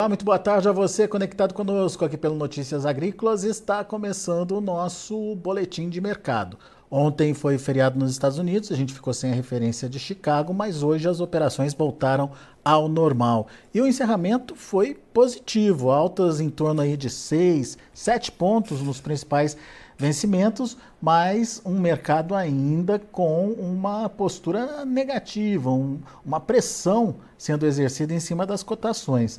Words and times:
Olá, 0.00 0.08
muito 0.08 0.24
boa 0.24 0.38
tarde 0.38 0.66
a 0.66 0.72
você 0.72 1.06
conectado 1.06 1.52
conosco 1.52 2.06
aqui 2.06 2.16
pelo 2.16 2.34
Notícias 2.34 2.86
Agrícolas. 2.86 3.44
Está 3.44 3.84
começando 3.84 4.52
o 4.52 4.60
nosso 4.62 5.36
boletim 5.36 5.90
de 5.90 6.00
mercado. 6.00 6.56
Ontem 6.90 7.34
foi 7.34 7.58
feriado 7.58 7.98
nos 7.98 8.10
Estados 8.10 8.38
Unidos, 8.38 8.72
a 8.72 8.76
gente 8.76 8.94
ficou 8.94 9.12
sem 9.12 9.30
a 9.30 9.34
referência 9.34 9.90
de 9.90 9.98
Chicago, 9.98 10.54
mas 10.54 10.82
hoje 10.82 11.06
as 11.06 11.20
operações 11.20 11.74
voltaram 11.74 12.30
ao 12.64 12.88
normal. 12.88 13.46
E 13.74 13.80
o 13.82 13.86
encerramento 13.86 14.56
foi 14.56 14.94
positivo, 15.12 15.90
altas 15.90 16.40
em 16.40 16.48
torno 16.48 16.80
aí 16.80 16.96
de 16.96 17.10
6, 17.10 17.76
7 17.92 18.32
pontos 18.32 18.80
nos 18.80 19.02
principais 19.02 19.54
vencimentos, 19.98 20.78
mas 20.98 21.60
um 21.62 21.78
mercado 21.78 22.34
ainda 22.34 22.98
com 22.98 23.48
uma 23.50 24.08
postura 24.08 24.82
negativa, 24.86 25.70
um, 25.70 26.00
uma 26.24 26.40
pressão 26.40 27.16
sendo 27.36 27.66
exercida 27.66 28.14
em 28.14 28.20
cima 28.20 28.46
das 28.46 28.62
cotações. 28.62 29.38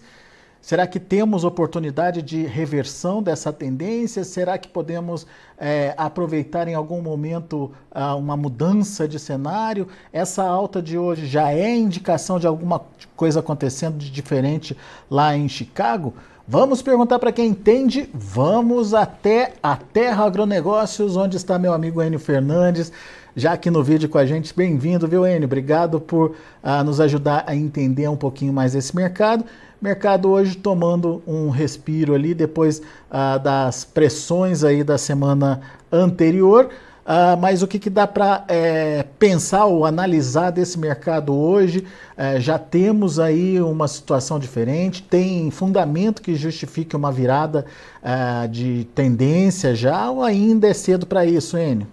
Será 0.61 0.85
que 0.85 0.99
temos 0.99 1.43
oportunidade 1.43 2.21
de 2.21 2.45
reversão 2.45 3.21
dessa 3.21 3.51
tendência? 3.51 4.23
Será 4.23 4.59
que 4.59 4.67
podemos 4.67 5.25
é, 5.57 5.95
aproveitar 5.97 6.67
em 6.67 6.75
algum 6.75 7.01
momento 7.01 7.71
ah, 7.89 8.15
uma 8.15 8.37
mudança 8.37 9.07
de 9.07 9.17
cenário? 9.17 9.87
Essa 10.13 10.43
alta 10.43 10.79
de 10.79 10.99
hoje 10.99 11.25
já 11.25 11.51
é 11.51 11.75
indicação 11.75 12.37
de 12.37 12.45
alguma 12.45 12.81
coisa 13.15 13.39
acontecendo 13.39 13.97
de 13.97 14.11
diferente 14.11 14.77
lá 15.09 15.35
em 15.35 15.49
Chicago? 15.49 16.13
Vamos 16.47 16.81
perguntar 16.81 17.17
para 17.17 17.31
quem 17.31 17.49
entende. 17.49 18.07
Vamos 18.13 18.93
até 18.93 19.53
a 19.63 19.75
Terra 19.75 20.25
Agronegócios, 20.25 21.15
onde 21.15 21.37
está 21.37 21.57
meu 21.57 21.73
amigo 21.73 22.03
Enio 22.03 22.19
Fernandes, 22.19 22.91
já 23.35 23.53
aqui 23.53 23.71
no 23.71 23.81
vídeo 23.83 24.09
com 24.09 24.17
a 24.17 24.25
gente. 24.25 24.53
Bem-vindo, 24.53 25.07
viu, 25.07 25.25
Enio? 25.25 25.45
Obrigado 25.45 25.99
por 25.99 26.35
uh, 26.63 26.83
nos 26.83 26.99
ajudar 26.99 27.45
a 27.47 27.55
entender 27.55 28.07
um 28.09 28.17
pouquinho 28.17 28.51
mais 28.51 28.75
esse 28.75 28.95
mercado. 28.95 29.45
Mercado 29.81 30.29
hoje 30.29 30.55
tomando 30.55 31.23
um 31.25 31.49
respiro 31.49 32.13
ali 32.13 32.35
depois 32.35 32.79
uh, 33.09 33.39
das 33.41 33.83
pressões 33.83 34.63
aí 34.63 34.83
da 34.83 34.95
semana 34.95 35.59
anterior. 35.91 36.69
Uh, 37.03 37.35
mas 37.41 37.63
o 37.63 37.67
que, 37.67 37.79
que 37.79 37.89
dá 37.89 38.05
para 38.05 38.45
é, 38.47 39.03
pensar 39.17 39.65
ou 39.65 39.83
analisar 39.83 40.51
desse 40.51 40.77
mercado 40.77 41.33
hoje? 41.33 41.83
É, 42.15 42.39
já 42.39 42.59
temos 42.59 43.19
aí 43.19 43.59
uma 43.59 43.87
situação 43.87 44.37
diferente, 44.37 45.01
tem 45.01 45.49
fundamento 45.49 46.21
que 46.21 46.35
justifique 46.35 46.95
uma 46.95 47.11
virada 47.11 47.65
uh, 48.03 48.47
de 48.47 48.87
tendência 48.93 49.73
já 49.73 50.11
ou 50.11 50.21
ainda 50.21 50.67
é 50.67 50.73
cedo 50.75 51.07
para 51.07 51.25
isso, 51.25 51.57
Enio? 51.57 51.87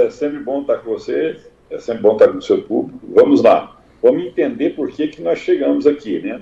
É 0.00 0.10
sempre 0.10 0.40
bom 0.40 0.62
estar 0.62 0.78
com 0.78 0.90
você, 0.90 1.38
é 1.70 1.78
sempre 1.78 2.02
bom 2.02 2.14
estar 2.14 2.28
com 2.28 2.38
o 2.38 2.42
seu 2.42 2.62
público. 2.62 2.98
Vamos 3.14 3.40
lá 3.42 3.74
vamos 4.04 4.26
entender 4.26 4.76
por 4.76 4.90
que, 4.90 5.08
que 5.08 5.22
nós 5.22 5.38
chegamos 5.38 5.86
aqui, 5.86 6.20
né? 6.20 6.38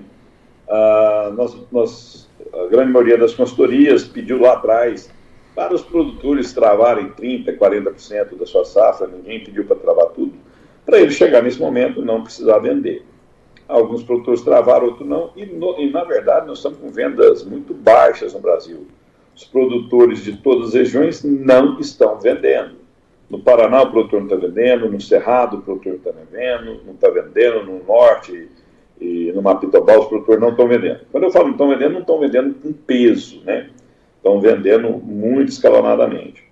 Ah, 0.68 1.32
nós, 1.36 1.56
nós, 1.70 2.28
a 2.52 2.66
grande 2.66 2.90
maioria 2.90 3.16
das 3.16 3.34
consultorias 3.34 4.02
pediu 4.02 4.40
lá 4.40 4.54
atrás 4.54 5.08
para 5.54 5.72
os 5.72 5.82
produtores 5.82 6.52
travarem 6.52 7.10
30%, 7.10 7.56
40% 7.56 8.36
da 8.36 8.46
sua 8.46 8.64
safra, 8.64 9.06
ninguém 9.06 9.44
pediu 9.44 9.64
para 9.64 9.76
travar 9.76 10.06
tudo, 10.06 10.32
para 10.84 10.98
eles 10.98 11.14
chegar 11.14 11.40
nesse 11.40 11.60
momento 11.60 12.04
não 12.04 12.24
precisar 12.24 12.58
vender. 12.58 13.04
Alguns 13.68 14.02
produtores 14.02 14.42
travaram, 14.42 14.86
outros 14.86 15.08
não, 15.08 15.30
e, 15.36 15.46
no, 15.46 15.78
e 15.78 15.88
na 15.88 16.02
verdade 16.02 16.48
nós 16.48 16.58
estamos 16.58 16.78
com 16.78 16.90
vendas 16.90 17.44
muito 17.44 17.72
baixas 17.72 18.34
no 18.34 18.40
Brasil. 18.40 18.88
Os 19.36 19.44
produtores 19.44 20.24
de 20.24 20.36
todas 20.38 20.68
as 20.68 20.74
regiões 20.74 21.22
não 21.22 21.78
estão 21.78 22.18
vendendo. 22.18 22.81
No 23.32 23.40
Paraná 23.40 23.80
o 23.80 23.90
produtor 23.90 24.20
não 24.20 24.26
está 24.26 24.36
vendendo, 24.36 24.90
no 24.90 25.00
Cerrado 25.00 25.56
o 25.56 25.62
produtor 25.62 25.90
não 25.94 25.96
está 25.96 26.10
vendendo, 26.10 26.80
não 26.84 26.92
está 26.92 27.08
vendendo, 27.08 27.64
no 27.64 27.82
Norte 27.82 28.50
e 29.00 29.32
no 29.32 29.40
Mapitobal 29.40 30.00
os 30.00 30.08
produtores 30.08 30.38
não 30.38 30.50
estão 30.50 30.68
vendendo. 30.68 31.00
Quando 31.10 31.24
eu 31.24 31.30
falo 31.30 31.46
não 31.46 31.52
estão 31.52 31.68
vendendo, 31.70 31.92
não 31.94 32.00
estão 32.00 32.20
vendendo 32.20 32.54
com 32.56 32.74
peso, 32.74 33.40
né? 33.42 33.70
Estão 34.18 34.38
vendendo 34.38 34.90
muito 34.90 35.48
escalonadamente. 35.48 36.44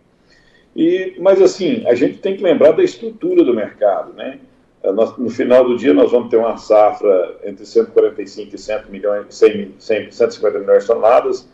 E, 0.74 1.16
mas 1.20 1.42
assim, 1.42 1.86
a 1.86 1.94
gente 1.94 2.16
tem 2.16 2.34
que 2.34 2.42
lembrar 2.42 2.72
da 2.72 2.82
estrutura 2.82 3.44
do 3.44 3.52
mercado, 3.52 4.14
né? 4.14 4.38
Eh, 4.82 4.90
nós, 4.90 5.14
no 5.18 5.28
final 5.28 5.62
do 5.62 5.76
dia 5.76 5.92
nós 5.92 6.10
vamos 6.10 6.30
ter 6.30 6.38
uma 6.38 6.56
safra 6.56 7.36
entre 7.44 7.66
145 7.66 8.54
e 8.54 8.58
100 8.58 8.84
milhões, 8.88 9.26
100, 9.28 9.74
100, 9.78 10.12
150 10.12 10.58
milhões 10.58 10.84
de 10.84 10.86
toneladas, 10.86 11.46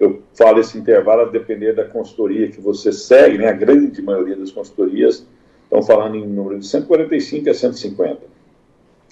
eu 0.00 0.22
falo 0.34 0.58
esse 0.58 0.76
intervalo 0.78 1.22
a 1.22 1.26
depender 1.26 1.74
da 1.74 1.84
consultoria 1.84 2.48
que 2.48 2.60
você 2.60 2.90
segue, 2.90 3.36
né? 3.36 3.48
a 3.48 3.52
grande 3.52 4.00
maioria 4.00 4.34
das 4.34 4.50
consultorias 4.50 5.26
estão 5.64 5.82
falando 5.82 6.16
em 6.16 6.26
número 6.26 6.58
de 6.58 6.66
145 6.66 7.50
a 7.50 7.54
150. 7.54 8.22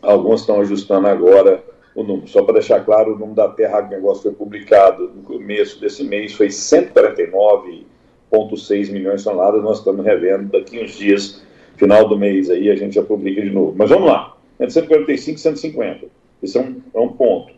Algumas 0.00 0.40
estão 0.40 0.58
ajustando 0.60 1.06
agora 1.06 1.62
o 1.94 2.02
número. 2.02 2.26
Só 2.26 2.42
para 2.42 2.54
deixar 2.54 2.82
claro, 2.84 3.14
o 3.14 3.18
número 3.18 3.34
da 3.34 3.48
Terra 3.48 3.82
Negócio 3.82 4.22
foi 4.22 4.32
publicado 4.32 5.10
no 5.14 5.22
começo 5.22 5.78
desse 5.78 6.02
mês, 6.02 6.32
foi 6.32 6.48
149,6 6.48 8.90
milhões 8.90 9.20
de 9.20 9.24
toneladas, 9.24 9.62
nós 9.62 9.80
estamos 9.80 10.02
revendo 10.04 10.50
daqui 10.50 10.82
uns 10.82 10.92
dias, 10.92 11.42
final 11.76 12.08
do 12.08 12.18
mês 12.18 12.48
aí, 12.48 12.70
a 12.70 12.76
gente 12.76 12.94
já 12.94 13.02
publica 13.02 13.42
de 13.42 13.50
novo. 13.50 13.74
Mas 13.76 13.90
vamos 13.90 14.08
lá, 14.08 14.34
entre 14.58 14.72
145 14.72 15.36
e 15.36 15.40
150. 15.40 16.06
Esse 16.42 16.56
é 16.56 16.62
um, 16.62 16.76
é 16.94 17.00
um 17.00 17.08
ponto. 17.08 17.57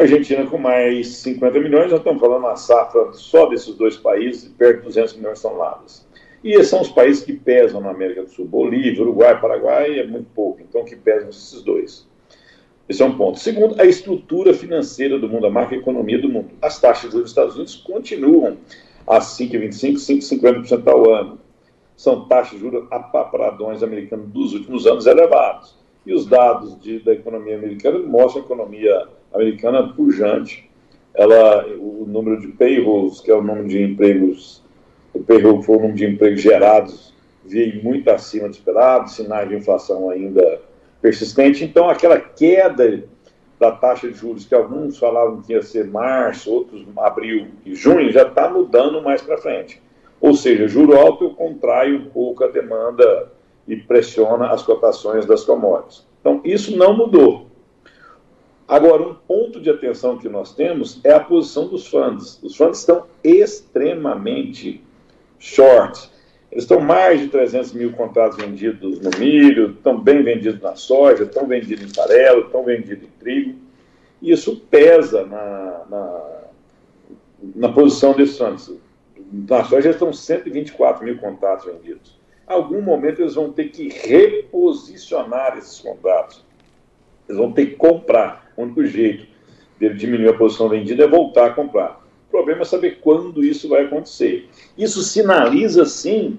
Argentina 0.00 0.46
com 0.46 0.58
mais 0.58 1.08
50 1.08 1.58
milhões, 1.60 1.90
nós 1.90 2.00
estamos 2.00 2.20
falando 2.20 2.40
uma 2.40 2.56
safra 2.56 3.12
só 3.12 3.46
desses 3.46 3.74
dois 3.74 3.96
países 3.96 4.48
perto 4.56 4.78
de 4.78 4.84
200 4.84 5.16
milhões 5.16 5.38
de 5.38 5.42
toneladas. 5.42 6.06
E 6.42 6.52
esses 6.52 6.68
são 6.68 6.80
os 6.80 6.88
países 6.88 7.24
que 7.24 7.32
pesam 7.32 7.80
na 7.80 7.90
América 7.90 8.22
do 8.22 8.30
Sul. 8.30 8.46
Bolívia, 8.46 9.02
Uruguai, 9.02 9.40
Paraguai 9.40 9.98
é 9.98 10.06
muito 10.06 10.28
pouco, 10.34 10.60
então 10.60 10.84
que 10.84 10.94
pesam 10.94 11.30
esses 11.30 11.62
dois. 11.62 12.06
Esse 12.88 13.02
é 13.02 13.04
um 13.04 13.16
ponto. 13.16 13.38
Segundo, 13.38 13.80
a 13.80 13.84
estrutura 13.84 14.54
financeira 14.54 15.18
do 15.18 15.28
mundo, 15.28 15.46
a 15.46 15.50
macroeconomia 15.50 16.18
do 16.18 16.28
mundo. 16.28 16.50
As 16.62 16.80
taxas 16.80 17.10
de 17.10 17.12
juros 17.12 17.24
dos 17.24 17.30
Estados 17.32 17.54
Unidos 17.56 17.76
continuam 17.76 18.56
a 19.06 19.18
5,25%, 19.18 19.96
5,50% 19.96 20.88
ao 20.88 21.10
ano. 21.10 21.38
São 21.96 22.26
taxas 22.28 22.52
de 22.52 22.60
juros 22.60 22.86
apapradões 22.90 23.82
americanos 23.82 24.28
dos 24.28 24.54
últimos 24.54 24.86
anos 24.86 25.06
elevados. 25.06 25.76
E 26.06 26.14
os 26.14 26.24
dados 26.24 26.80
de, 26.80 27.00
da 27.00 27.12
economia 27.12 27.56
americana 27.56 27.98
mostram 27.98 28.42
a 28.42 28.44
economia 28.46 29.08
americana 29.32 29.92
pujante. 29.92 30.68
Ela, 31.14 31.66
o 31.66 32.04
número 32.06 32.40
de 32.40 32.48
payrolls, 32.48 33.20
que 33.20 33.30
é 33.30 33.34
o 33.34 33.42
número 33.42 33.66
de 33.68 33.82
empregos, 33.82 34.62
o 35.12 35.20
payroll 35.20 35.62
foi 35.62 35.76
o 35.76 35.80
número 35.80 35.96
de 35.96 36.06
empregos 36.06 36.40
gerados, 36.40 37.14
veio 37.44 37.82
muito 37.82 38.08
acima 38.08 38.48
do 38.48 38.54
esperado, 38.54 39.10
sinais 39.10 39.48
de 39.48 39.56
inflação 39.56 40.10
ainda 40.10 40.60
persistente. 41.00 41.64
Então, 41.64 41.88
aquela 41.88 42.20
queda 42.20 43.04
da 43.58 43.72
taxa 43.72 44.08
de 44.08 44.14
juros 44.14 44.44
que 44.44 44.54
alguns 44.54 44.98
falavam 44.98 45.42
que 45.42 45.52
ia 45.52 45.62
ser 45.62 45.86
março, 45.86 46.52
outros 46.52 46.84
abril 46.96 47.48
e 47.66 47.74
junho, 47.74 48.12
já 48.12 48.22
está 48.22 48.48
mudando 48.48 49.02
mais 49.02 49.20
para 49.20 49.38
frente. 49.38 49.82
Ou 50.20 50.34
seja, 50.34 50.68
juro 50.68 50.96
alto 50.96 51.30
contrai 51.30 51.92
um 51.92 52.06
pouco 52.06 52.44
a 52.44 52.48
demanda 52.48 53.32
e 53.66 53.76
pressiona 53.76 54.50
as 54.50 54.62
cotações 54.62 55.26
das 55.26 55.44
commodities. 55.44 56.06
Então, 56.20 56.40
isso 56.44 56.76
não 56.76 56.96
mudou. 56.96 57.47
Agora, 58.68 59.02
um 59.02 59.14
ponto 59.14 59.58
de 59.58 59.70
atenção 59.70 60.18
que 60.18 60.28
nós 60.28 60.54
temos 60.54 61.00
é 61.02 61.10
a 61.10 61.20
posição 61.20 61.68
dos 61.68 61.86
fundos. 61.86 62.38
Os 62.42 62.54
fundos 62.54 62.80
estão 62.80 63.06
extremamente 63.24 64.84
short. 65.38 66.10
Eles 66.52 66.64
estão 66.64 66.78
mais 66.78 67.18
de 67.18 67.28
300 67.28 67.72
mil 67.72 67.92
contratos 67.92 68.36
vendidos 68.36 69.00
no 69.00 69.10
milho, 69.18 69.70
estão 69.70 69.98
bem 69.98 70.22
vendidos 70.22 70.60
na 70.60 70.76
soja, 70.76 71.24
estão 71.24 71.46
vendidos 71.46 71.90
em 71.90 71.94
farelo, 71.94 72.42
estão 72.42 72.62
vendidos 72.62 73.04
em 73.04 73.10
trigo. 73.18 73.58
E 74.20 74.32
isso 74.32 74.60
pesa 74.70 75.24
na, 75.24 75.84
na, 75.88 76.22
na 77.56 77.68
posição 77.70 78.12
desses 78.12 78.36
fundos. 78.36 78.70
Na 79.48 79.64
soja 79.64 79.90
estão 79.90 80.12
124 80.12 81.04
mil 81.06 81.16
contratos 81.16 81.64
vendidos. 81.64 82.18
Em 82.46 82.52
algum 82.52 82.82
momento 82.82 83.22
eles 83.22 83.34
vão 83.34 83.50
ter 83.50 83.70
que 83.70 83.88
reposicionar 83.88 85.56
esses 85.56 85.80
contratos. 85.80 86.47
Eles 87.28 87.38
vão 87.38 87.52
ter 87.52 87.66
que 87.66 87.76
comprar. 87.76 88.50
O 88.56 88.62
único 88.62 88.84
jeito 88.84 89.26
dele 89.78 89.94
diminuir 89.94 90.28
a 90.28 90.34
posição 90.34 90.68
vendida 90.68 91.04
é 91.04 91.08
voltar 91.08 91.46
a 91.46 91.50
comprar. 91.50 92.02
O 92.28 92.30
problema 92.30 92.62
é 92.62 92.64
saber 92.64 92.98
quando 93.00 93.44
isso 93.44 93.68
vai 93.68 93.84
acontecer. 93.84 94.48
Isso 94.76 95.02
sinaliza, 95.02 95.84
sim, 95.84 96.38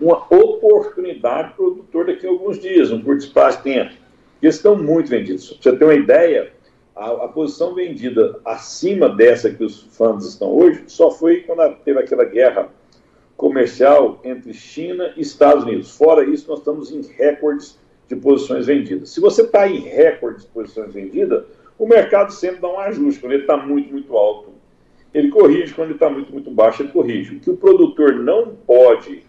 uma 0.00 0.24
oportunidade 0.30 1.54
para 1.54 1.64
o 1.64 1.72
produtor 1.72 2.06
daqui 2.06 2.26
a 2.26 2.30
alguns 2.30 2.58
dias, 2.58 2.90
um 2.90 3.02
curto 3.02 3.24
espaço 3.24 3.58
de 3.58 3.64
tempo. 3.64 3.92
Eles 4.42 4.56
estão 4.56 4.76
muito 4.76 5.10
vendidos. 5.10 5.52
Para 5.52 5.72
você 5.72 5.78
ter 5.78 5.84
uma 5.84 5.94
ideia, 5.94 6.52
a, 6.96 7.10
a, 7.24 7.28
posição 7.28 7.74
vendida 7.74 8.40
acima 8.44 9.08
dessa 9.08 9.50
que 9.50 9.64
os 9.64 9.82
fundos 9.82 10.26
estão 10.26 10.52
hoje 10.52 10.84
só 10.86 11.10
foi 11.10 11.40
quando 11.42 11.74
teve 11.84 11.98
aquela 11.98 12.24
guerra 12.24 12.68
comercial 13.36 14.20
entre 14.22 14.52
China 14.52 15.12
e 15.16 15.22
Estados 15.22 15.64
Unidos. 15.64 15.96
Fora 15.96 16.24
isso, 16.24 16.48
nós 16.48 16.58
estamos 16.58 16.90
em 16.90 17.00
recordes 17.02 17.78
de 18.10 18.20
posições 18.20 18.66
vendidas. 18.66 19.10
Se 19.10 19.20
você 19.20 19.42
está 19.42 19.66
em 19.66 19.80
recordes 19.80 20.44
de 20.44 20.50
posições 20.50 20.92
vendidas, 20.92 21.44
o 21.78 21.86
mercado 21.86 22.32
sempre 22.32 22.60
dá 22.60 22.68
um 22.68 22.78
ajuste. 22.78 23.20
Quando 23.20 23.32
ele 23.32 23.42
está 23.42 23.56
muito, 23.56 23.90
muito 23.90 24.14
alto, 24.16 24.50
ele 25.14 25.28
corrige. 25.28 25.72
Quando 25.72 25.88
ele 25.88 25.94
está 25.94 26.10
muito, 26.10 26.30
muito 26.32 26.50
baixo, 26.50 26.82
ele 26.82 26.92
corrige. 26.92 27.36
O 27.36 27.40
que 27.40 27.50
o 27.50 27.56
produtor 27.56 28.14
não 28.14 28.54
pode 28.54 29.24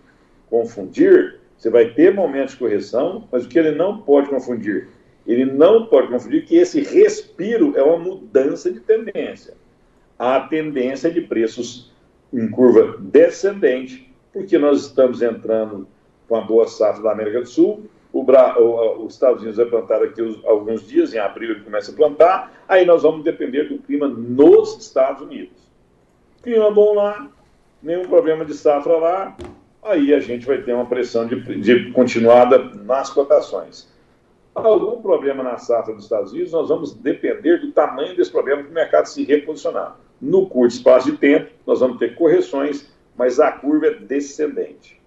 confundir, 0.50 1.40
você 1.58 1.70
vai 1.70 1.86
ter 1.94 2.14
momentos 2.14 2.54
de 2.54 2.60
correção, 2.60 3.28
mas 3.32 3.46
o 3.46 3.48
que 3.48 3.58
ele 3.58 3.72
não 3.72 4.00
pode 4.00 4.30
confundir 4.30 4.90
ele 5.26 5.46
não 5.46 5.86
pode 5.86 6.08
confundir 6.08 6.46
que 6.46 6.56
esse 6.56 6.82
respiro 6.82 7.78
é 7.78 7.84
uma 7.84 7.98
mudança 7.98 8.72
de 8.72 8.80
tendência. 8.80 9.54
A 10.18 10.40
tendência 10.42 11.12
de 11.12 11.22
preços 11.22 11.92
em 12.34 12.50
curva 12.50 12.98
descendente, 13.00 14.12
porque 14.34 14.58
nós 14.58 14.86
estamos 14.86 15.22
entrando 15.22 15.88
com 16.28 16.36
a 16.36 16.42
boa 16.42 16.68
safra 16.68 17.04
da 17.04 17.12
América 17.12 17.42
do 17.42 17.48
Sul, 17.48 17.86
o, 18.14 18.24
Bra... 18.24 18.60
os 18.60 19.14
Estados 19.14 19.42
Unidos 19.42 19.58
vai 19.58 19.66
plantar 19.66 20.04
aqui 20.04 20.22
alguns 20.46 20.88
dias, 20.88 21.14
em 21.14 21.20
abril 21.20 21.52
ele 21.52 21.62
começa 21.62 21.92
a 21.92 21.96
plantar, 21.96 22.64
aí 22.68 22.86
nós 22.86 23.04
vamos 23.04 23.24
depender 23.24 23.64
do 23.64 23.78
clima 23.80 24.08
nos 24.08 24.78
Estados 24.78 25.22
Unidos. 25.22 25.62
Clima 26.44 26.72
bom 26.72 26.96
lá, 26.96 27.30
nenhum 27.82 28.08
problema 28.08 28.44
de 28.44 28.54
safra 28.54 28.98
lá, 28.98 29.38
aí 29.84 30.14
a 30.14 30.20
gente 30.20 30.46
vai 30.46 30.62
ter 30.62 30.74
uma 30.74 30.86
pressão 30.86 31.26
de, 31.26 31.36
de 31.62 31.92
continuada 31.92 32.58
nas 32.58 33.10
cotações. 33.10 33.90
Algum 34.54 35.02
problema 35.02 35.44
na 35.44 35.58
safra 35.58 35.94
dos 35.94 36.04
Estados 36.04 36.34
Unidos, 36.34 36.52
nós 36.52 36.68
vamos 36.68 36.94
depender 36.94 37.58
do 37.58 37.72
tamanho 37.72 38.16
desse 38.16 38.32
problema 38.32 38.62
para 38.62 38.72
o 38.72 38.74
mercado 38.74 39.06
se 39.06 39.24
reposicionar. 39.24 39.98
No 40.20 40.48
curto 40.48 40.76
espaço 40.76 41.10
de 41.10 41.18
tempo, 41.18 41.50
nós 41.66 41.80
vamos 41.80 41.98
ter 41.98 42.16
correções, 42.16 42.92
mas 43.18 43.40
a 43.40 43.52
curva 43.52 43.88
é 43.88 43.94
descendente. 43.94 45.01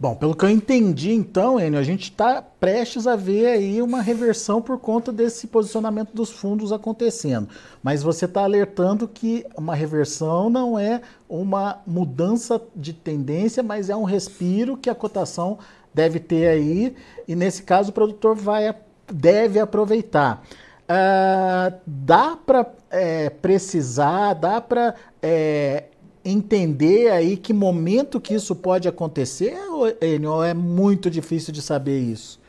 Bom, 0.00 0.14
pelo 0.14 0.34
que 0.34 0.46
eu 0.46 0.48
entendi, 0.48 1.12
então, 1.12 1.60
Enio, 1.60 1.78
a 1.78 1.82
gente 1.82 2.04
está 2.04 2.40
prestes 2.40 3.06
a 3.06 3.16
ver 3.16 3.48
aí 3.48 3.82
uma 3.82 4.00
reversão 4.00 4.62
por 4.62 4.78
conta 4.78 5.12
desse 5.12 5.46
posicionamento 5.46 6.14
dos 6.14 6.30
fundos 6.30 6.72
acontecendo. 6.72 7.50
Mas 7.82 8.02
você 8.02 8.24
está 8.24 8.42
alertando 8.42 9.06
que 9.06 9.44
uma 9.54 9.74
reversão 9.74 10.48
não 10.48 10.78
é 10.78 11.02
uma 11.28 11.82
mudança 11.86 12.58
de 12.74 12.94
tendência, 12.94 13.62
mas 13.62 13.90
é 13.90 13.94
um 13.94 14.04
respiro 14.04 14.74
que 14.74 14.88
a 14.88 14.94
cotação 14.94 15.58
deve 15.92 16.18
ter 16.18 16.48
aí, 16.48 16.96
e 17.28 17.36
nesse 17.36 17.62
caso 17.62 17.90
o 17.90 17.92
produtor 17.92 18.34
vai, 18.34 18.74
deve 19.12 19.60
aproveitar. 19.60 20.42
Uh, 20.88 21.78
dá 21.86 22.36
para 22.36 22.66
é, 22.90 23.28
precisar, 23.28 24.32
dá 24.32 24.62
para 24.62 24.94
é, 25.22 25.84
entender 26.24 27.10
aí 27.10 27.36
que 27.36 27.52
momento 27.52 28.20
que 28.20 28.34
isso 28.34 28.54
pode 28.54 28.88
acontecer, 28.88 29.56
ou 29.68 30.44
é 30.44 30.54
muito 30.54 31.10
difícil 31.10 31.52
de 31.52 31.62
saber 31.62 31.98
isso? 31.98 32.40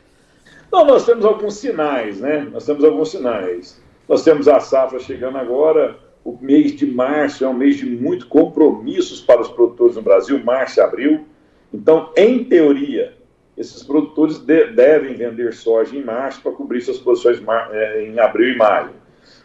Não, 0.70 0.86
nós 0.86 1.04
temos 1.04 1.24
alguns 1.24 1.54
sinais, 1.54 2.20
né? 2.20 2.48
Nós 2.50 2.64
temos 2.64 2.82
alguns 2.82 3.10
sinais. 3.10 3.80
Nós 4.08 4.24
temos 4.24 4.48
a 4.48 4.58
safra 4.58 4.98
chegando 4.98 5.38
agora, 5.38 5.98
o 6.24 6.38
mês 6.40 6.74
de 6.74 6.86
março 6.86 7.44
é 7.44 7.48
um 7.48 7.54
mês 7.54 7.76
de 7.76 7.86
muito 7.86 8.26
compromissos 8.26 9.20
para 9.20 9.40
os 9.40 9.48
produtores 9.48 9.96
no 9.96 10.02
Brasil, 10.02 10.42
março 10.42 10.78
e 10.78 10.82
abril. 10.82 11.26
Então, 11.72 12.10
em 12.16 12.44
teoria, 12.44 13.14
esses 13.56 13.82
produtores 13.82 14.38
de, 14.38 14.66
devem 14.68 15.14
vender 15.14 15.52
soja 15.52 15.96
em 15.96 16.04
março 16.04 16.40
para 16.42 16.52
cobrir 16.52 16.80
suas 16.80 16.98
posições 16.98 17.42
eh, 17.72 18.06
em 18.06 18.18
abril 18.18 18.54
e 18.54 18.56
maio. 18.56 18.90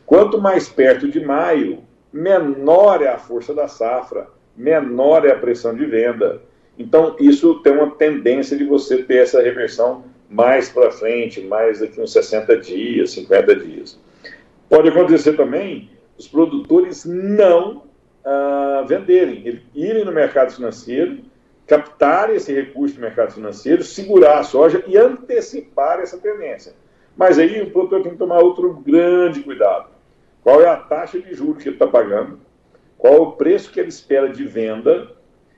Quanto 0.06 0.39
mais 0.39 0.69
perto 0.69 1.07
de 1.07 1.19
maio, 1.19 1.83
menor 2.12 3.01
é 3.01 3.09
a 3.09 3.18
força 3.18 3.54
da 3.54 3.68
safra, 3.68 4.27
menor 4.56 5.25
é 5.25 5.31
a 5.31 5.38
pressão 5.38 5.75
de 5.75 5.86
venda. 5.86 6.42
Então, 6.77 7.15
isso 7.19 7.56
tem 7.62 7.74
uma 7.74 7.92
tendência 7.92 8.57
de 8.57 8.63
você 8.63 9.04
ter 9.04 9.24
essa 9.24 9.42
reversão 9.42 10.06
mais 10.30 10.69
para 10.69 10.92
frente, 10.92 11.42
mais 11.42 11.80
daqui 11.80 12.00
uns 12.00 12.12
60 12.13 12.57
dias, 12.57 13.12
50 13.12 13.56
dias. 13.56 14.00
Pode 14.69 14.89
acontecer 14.89 15.33
também 15.33 15.89
os 16.18 16.27
produtores 16.27 17.06
não 17.06 17.83
ah, 18.25 18.83
venderem, 18.88 19.62
irem 19.74 20.04
no 20.04 20.12
mercado 20.12 20.51
financeiro, 20.51 21.19
captarem 21.65 22.36
esse 22.36 22.54
recurso 22.54 22.95
do 22.95 23.01
mercado 23.01 23.31
financeiro, 23.31 23.83
segurar 23.83 24.39
a 24.39 24.44
soja 24.44 24.83
e 24.88 24.98
antecipar 24.98 26.00
essa 26.00 26.18
tendência. 26.18 26.74
Mas 27.15 27.39
aí 27.39 27.62
o 27.62 27.71
produtor 27.71 28.04
tem 28.04 28.12
que 28.12 28.18
tomar 28.18 28.39
outro 28.39 28.74
grande 28.74 29.42
cuidado 29.42 29.96
qual 30.47 30.61
é 30.61 30.69
a 30.69 30.77
taxa 30.77 31.19
de 31.19 31.33
juros 31.33 31.61
que 31.61 31.67
ele 31.67 31.75
está 31.75 31.85
pagando, 31.85 32.39
qual 32.97 33.13
é 33.13 33.17
o 33.17 33.31
preço 33.33 33.69
que 33.69 33.81
ele 33.81 33.89
espera 33.89 34.29
de 34.29 34.45
venda 34.45 35.11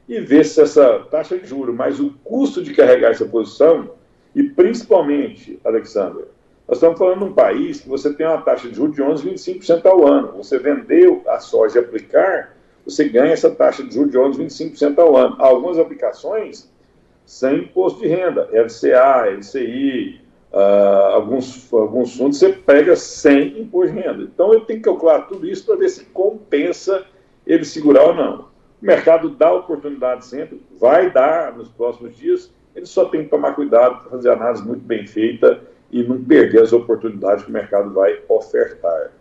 e 0.08 0.20
ver 0.20 0.44
se 0.44 0.60
essa 0.60 1.06
taxa 1.12 1.38
de 1.38 1.46
juros 1.46 1.76
mais 1.76 2.00
o 2.00 2.10
custo 2.24 2.60
de 2.64 2.74
carregar 2.74 3.12
essa 3.12 3.28
posição 3.28 3.92
e 4.34 4.42
principalmente, 4.42 5.60
Alexander, 5.64 6.26
nós 6.68 6.78
estamos 6.78 6.98
falando 6.98 7.20
de 7.20 7.26
um 7.26 7.34
país 7.34 7.82
que 7.82 7.88
você 7.88 8.12
tem 8.12 8.26
uma 8.26 8.42
taxa 8.42 8.68
de 8.68 8.74
juros 8.74 8.96
de 8.96 9.04
11,25% 9.04 9.86
ao 9.86 10.08
ano. 10.08 10.32
Você 10.38 10.58
vendeu 10.58 11.22
a 11.28 11.38
soja 11.38 11.78
e 11.78 11.84
aplicar, 11.84 12.58
você 12.84 13.08
ganha 13.08 13.34
essa 13.34 13.52
taxa 13.52 13.84
de 13.84 13.94
juros 13.94 14.12
de 14.12 14.18
11,25% 14.18 14.98
ao 14.98 15.16
ano. 15.16 15.36
Algumas 15.38 15.78
aplicações 15.78 16.68
sem 17.28 17.60
imposto 17.60 18.00
de 18.00 18.08
renda, 18.08 18.50
LCA, 18.52 19.30
LCI, 19.38 20.20
Uh, 20.52 21.14
alguns, 21.14 21.72
alguns 21.72 22.18
fundos 22.18 22.40
você 22.40 22.52
pega 22.52 22.96
sem 22.96 23.60
imposto 23.60 23.94
de 23.94 24.02
renda. 24.02 24.24
Então 24.24 24.54
ele 24.54 24.66
tem 24.66 24.78
que 24.78 24.84
calcular 24.84 25.22
tudo 25.22 25.48
isso 25.48 25.66
para 25.66 25.76
ver 25.76 25.90
se 25.90 26.06
compensa 26.06 27.06
ele 27.46 27.66
segurar 27.66 28.06
ou 28.06 28.16
não. 28.16 28.50
O 28.82 28.86
mercado 28.86 29.30
dá 29.30 29.52
oportunidade 29.54 30.26
sempre, 30.26 30.62
vai 30.80 31.12
dar 31.12 31.56
nos 31.56 31.70
próximos 31.70 32.16
dias, 32.16 32.52
ele 32.76 32.86
só 32.86 33.06
tem 33.06 33.24
que 33.24 33.30
tomar 33.30 33.54
cuidado 33.54 34.00
para 34.00 34.10
fazer 34.10 34.30
análise 34.30 34.66
muito 34.66 34.82
bem 34.82 35.06
feita 35.06 35.62
e 35.92 36.04
não 36.04 36.24
perder 36.24 36.62
as 36.62 36.72
oportunidades 36.72 37.44
que 37.44 37.50
o 37.50 37.54
mercado 37.54 37.92
vai 37.92 38.22
ofertar. 38.30 39.12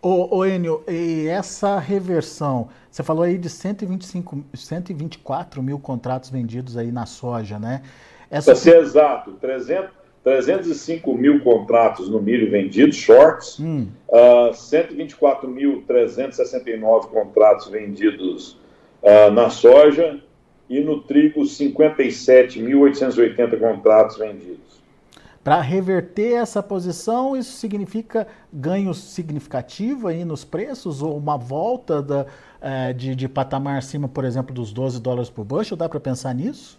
Ô, 0.00 0.36
ô 0.36 0.46
Enio, 0.46 0.84
e 0.86 1.26
essa 1.26 1.78
reversão, 1.78 2.68
você 2.88 3.02
falou 3.02 3.24
aí 3.24 3.36
de 3.36 3.48
125, 3.48 4.44
124 4.54 5.60
mil 5.60 5.78
contratos 5.78 6.30
vendidos 6.30 6.76
aí 6.76 6.92
na 6.92 7.04
soja, 7.04 7.58
né? 7.58 7.82
Essa... 8.30 8.52
Para 8.52 8.60
ser 8.60 8.76
exato, 8.80 9.32
300, 9.40 9.90
305 10.28 11.14
mil 11.14 11.40
contratos 11.40 12.10
no 12.10 12.20
milho 12.20 12.50
vendidos, 12.50 12.96
shorts, 12.96 13.58
hum. 13.58 13.86
uh, 14.10 14.50
ah, 14.50 14.52
124.369 14.52 17.06
contratos 17.06 17.68
vendidos 17.68 18.58
uh, 19.02 19.30
na 19.32 19.48
soja 19.48 20.20
e 20.68 20.80
no 20.80 21.00
trigo 21.00 21.40
57.880 21.40 23.58
contratos 23.58 24.18
vendidos. 24.18 24.58
Para 25.42 25.62
reverter 25.62 26.34
essa 26.34 26.62
posição, 26.62 27.34
isso 27.34 27.56
significa 27.56 28.26
ganho 28.52 28.92
significativo 28.92 30.08
aí 30.08 30.26
nos 30.26 30.44
preços 30.44 31.00
ou 31.00 31.16
uma 31.16 31.38
volta 31.38 32.02
da, 32.02 32.26
uh, 32.26 32.92
de, 32.92 33.14
de 33.14 33.26
patamar 33.30 33.78
acima, 33.78 34.06
por 34.06 34.26
exemplo, 34.26 34.54
dos 34.54 34.74
12 34.74 35.00
dólares 35.00 35.30
por 35.30 35.46
bushel? 35.46 35.74
Dá 35.74 35.88
para 35.88 35.98
pensar 35.98 36.34
nisso? 36.34 36.78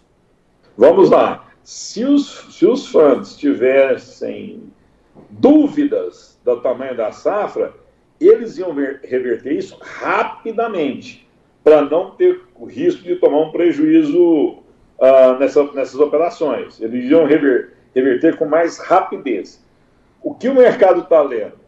Vamos 0.78 1.10
lá. 1.10 1.49
Se 1.62 2.04
os, 2.04 2.56
se 2.56 2.66
os 2.66 2.86
fundos 2.86 3.36
tivessem 3.36 4.72
dúvidas 5.28 6.38
do 6.44 6.60
tamanho 6.60 6.96
da 6.96 7.12
safra, 7.12 7.74
eles 8.20 8.58
iam 8.58 8.74
ver, 8.74 9.00
reverter 9.02 9.52
isso 9.52 9.78
rapidamente, 9.80 11.28
para 11.62 11.82
não 11.82 12.12
ter 12.12 12.40
o 12.54 12.64
risco 12.64 13.02
de 13.02 13.16
tomar 13.16 13.40
um 13.40 13.52
prejuízo 13.52 14.58
uh, 14.98 15.38
nessa, 15.38 15.64
nessas 15.72 16.00
operações. 16.00 16.80
Eles 16.80 17.10
iam 17.10 17.24
rever, 17.24 17.74
reverter 17.94 18.36
com 18.36 18.44
mais 18.44 18.78
rapidez. 18.78 19.64
O 20.22 20.34
que 20.34 20.48
o 20.48 20.54
mercado 20.54 21.00
está 21.00 21.22
lendo? 21.22 21.58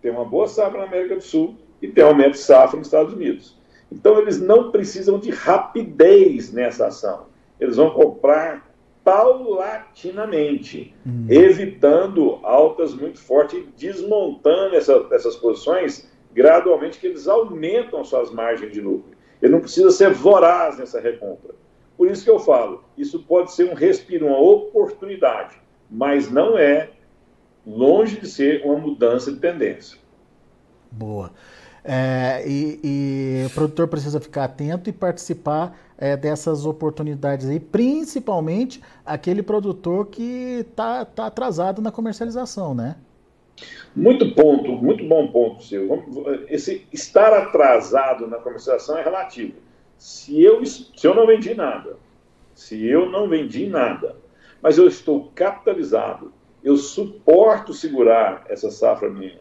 Tem 0.00 0.10
uma 0.10 0.24
boa 0.24 0.46
safra 0.46 0.80
na 0.80 0.86
América 0.86 1.16
do 1.16 1.22
Sul 1.22 1.56
e 1.82 1.88
tem 1.88 2.04
aumento 2.04 2.32
de 2.32 2.38
safra 2.38 2.76
nos 2.76 2.86
Estados 2.86 3.12
Unidos. 3.12 3.56
Então, 3.90 4.18
eles 4.20 4.40
não 4.40 4.70
precisam 4.70 5.18
de 5.18 5.30
rapidez 5.30 6.52
nessa 6.52 6.86
ação. 6.86 7.26
Eles 7.58 7.76
vão 7.76 7.90
comprar 7.90 8.67
paulatinamente, 9.08 10.94
hum. 11.06 11.26
evitando 11.30 12.38
altas 12.42 12.94
muito 12.94 13.18
fortes 13.18 13.58
e 13.58 13.62
desmontando 13.76 14.76
essa, 14.76 15.06
essas 15.12 15.34
posições 15.36 16.06
gradualmente, 16.34 16.98
que 16.98 17.06
eles 17.06 17.26
aumentam 17.26 18.04
suas 18.04 18.30
margens 18.30 18.70
de 18.70 18.80
lucro. 18.80 19.12
Ele 19.40 19.52
não 19.52 19.60
precisa 19.60 19.90
ser 19.90 20.10
voraz 20.10 20.78
nessa 20.78 21.00
recompra. 21.00 21.54
Por 21.96 22.10
isso 22.10 22.22
que 22.22 22.30
eu 22.30 22.38
falo, 22.38 22.84
isso 22.96 23.22
pode 23.24 23.52
ser 23.52 23.70
um 23.70 23.74
respiro, 23.74 24.26
uma 24.26 24.38
oportunidade, 24.38 25.56
mas 25.90 26.30
não 26.30 26.58
é 26.58 26.90
longe 27.66 28.20
de 28.20 28.28
ser 28.28 28.62
uma 28.64 28.76
mudança 28.76 29.32
de 29.32 29.38
tendência. 29.38 29.98
Boa. 30.92 31.32
É, 31.82 32.44
e, 32.46 32.80
e, 32.84 33.46
o 33.46 33.50
produtor 33.50 33.88
precisa 33.88 34.20
ficar 34.20 34.44
atento 34.44 34.90
e 34.90 34.92
participar 34.92 35.76
é, 35.98 36.16
dessas 36.16 36.64
oportunidades 36.64 37.48
aí, 37.48 37.58
principalmente 37.58 38.80
aquele 39.04 39.42
produtor 39.42 40.06
que 40.06 40.64
está 40.70 41.04
tá 41.04 41.26
atrasado 41.26 41.82
na 41.82 41.90
comercialização, 41.90 42.72
né? 42.72 42.96
Muito 43.94 44.32
ponto, 44.34 44.70
muito 44.70 45.04
bom 45.04 45.26
ponto, 45.28 45.64
seu. 45.64 46.04
Esse 46.48 46.86
estar 46.92 47.32
atrasado 47.32 48.28
na 48.28 48.38
comercialização 48.38 48.96
é 48.96 49.02
relativo. 49.02 49.54
Se 49.96 50.40
eu, 50.40 50.64
se 50.64 50.88
eu 51.02 51.14
não 51.14 51.26
vendi 51.26 51.52
nada, 51.54 51.96
se 52.54 52.86
eu 52.86 53.10
não 53.10 53.28
vendi 53.28 53.66
nada, 53.66 54.14
mas 54.62 54.78
eu 54.78 54.86
estou 54.86 55.32
capitalizado, 55.34 56.32
eu 56.62 56.76
suporto 56.76 57.72
segurar 57.72 58.44
essa 58.48 58.70
safra 58.70 59.10
minha, 59.10 59.40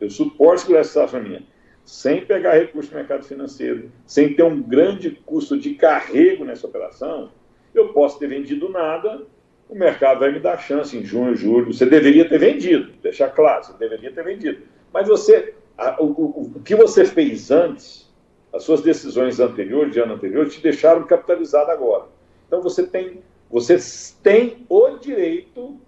eu 0.00 0.08
suporto 0.08 0.62
segurar 0.62 0.80
essa 0.80 1.00
safra 1.00 1.20
minha, 1.20 1.42
sem 1.90 2.24
pegar 2.24 2.54
recurso 2.54 2.90
do 2.90 2.96
mercado 2.96 3.24
financeiro, 3.24 3.90
sem 4.06 4.34
ter 4.34 4.42
um 4.42 4.62
grande 4.62 5.10
custo 5.10 5.58
de 5.58 5.74
carrego 5.74 6.44
nessa 6.44 6.66
operação, 6.66 7.30
eu 7.74 7.92
posso 7.92 8.18
ter 8.18 8.28
vendido 8.28 8.68
nada 8.68 9.26
o 9.70 9.74
mercado 9.76 10.18
vai 10.18 10.32
me 10.32 10.40
dar 10.40 10.58
chance 10.58 10.98
em 10.98 11.04
junho, 11.04 11.36
julho. 11.36 11.72
Você 11.72 11.86
deveria 11.86 12.28
ter 12.28 12.38
vendido, 12.38 12.90
deixar 13.00 13.30
claro, 13.30 13.64
você 13.64 13.72
deveria 13.74 14.12
ter 14.12 14.24
vendido. 14.24 14.62
Mas 14.92 15.06
você, 15.06 15.54
a, 15.78 16.02
o, 16.02 16.06
o, 16.06 16.52
o, 16.56 16.60
que 16.60 16.74
você 16.74 17.04
fez 17.04 17.52
antes, 17.52 18.12
as 18.52 18.64
suas 18.64 18.82
decisões 18.82 19.38
anteriores, 19.38 19.92
de 19.92 20.00
ano 20.00 20.14
anterior, 20.14 20.48
te 20.48 20.60
deixaram 20.60 21.06
capitalizado 21.06 21.70
agora. 21.70 22.06
Então 22.48 22.60
você 22.60 22.84
tem, 22.84 23.22
você 23.48 23.78
tem 24.20 24.66
o 24.68 24.98
direito 24.98 25.80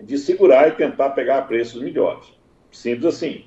de 0.00 0.16
segurar 0.16 0.68
e 0.68 0.72
tentar 0.72 1.10
pegar 1.10 1.42
preços 1.42 1.82
melhores. 1.82 2.32
Simples 2.70 3.16
assim. 3.16 3.44